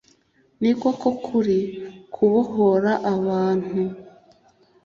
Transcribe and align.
niko 0.61 0.87
ko 1.01 1.09
kuri 1.25 1.57
kubohora 2.13 2.91
abantu, 3.15 3.79